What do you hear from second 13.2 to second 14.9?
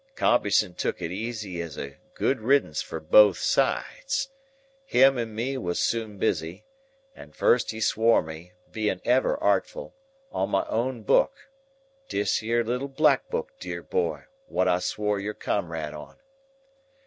book, dear boy, what I